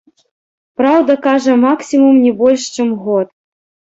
Праўда, 0.81 1.15
кажа, 1.25 1.57
максімум 1.65 2.15
не 2.25 2.33
больш 2.39 2.63
чым 2.79 2.89
год. 3.05 3.27